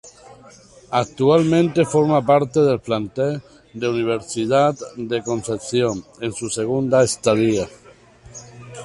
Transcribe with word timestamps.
Actualmente 1.03 1.85
forma 1.85 2.25
parte 2.25 2.59
del 2.61 2.79
plantel 2.79 3.39
de 3.71 3.87
Universidad 3.87 4.75
de 4.97 5.21
Concepción, 5.21 6.03
en 6.19 6.33
su 6.33 6.49
segunda 6.49 7.03
estadía. 7.03 7.67